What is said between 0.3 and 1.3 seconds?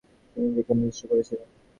তিনি নিজেকে নিশ্চিহ্ন